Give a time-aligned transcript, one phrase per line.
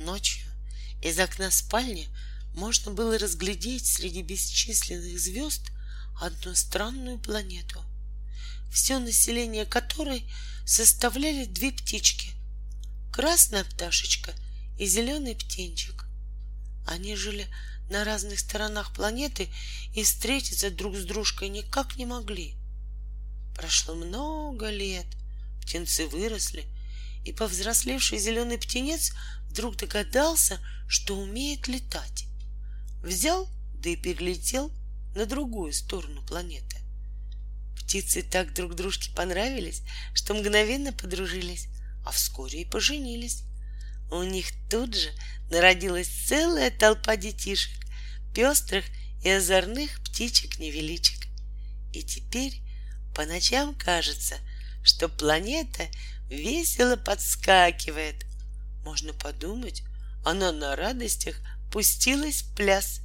[0.00, 0.48] Ночью
[1.02, 2.08] из окна спальни
[2.54, 5.60] можно было разглядеть среди бесчисленных звезд
[6.18, 7.84] одну странную планету,
[8.72, 10.26] все население которой
[10.64, 12.30] составляли две птички—
[13.12, 14.32] красная пташечка
[14.78, 16.06] и зеленый птенчик.
[16.86, 17.46] Они жили
[17.90, 19.50] на разных сторонах планеты
[19.94, 22.56] и встретиться друг с дружкой никак не могли.
[23.54, 25.06] Прошло много лет,
[25.60, 26.64] птенцы выросли,
[27.24, 29.12] и повзрослевший зеленый птенец
[29.50, 32.26] вдруг догадался, что умеет летать.
[33.02, 34.72] Взял, да и перелетел
[35.14, 36.76] на другую сторону планеты.
[37.76, 39.82] Птицы так друг дружке понравились,
[40.14, 41.66] что мгновенно подружились,
[42.06, 43.42] а вскоре и поженились.
[44.10, 45.10] У них тут же
[45.50, 47.72] народилась целая толпа детишек,
[48.34, 48.84] пестрых
[49.24, 51.26] и озорных птичек-невеличек.
[51.92, 52.62] И теперь
[53.14, 54.36] по ночам кажется,
[54.84, 55.88] что планета
[56.28, 58.29] весело подскакивает.
[58.84, 59.82] Можно подумать,
[60.24, 61.36] она на радостях
[61.72, 63.00] пустилась в пляс.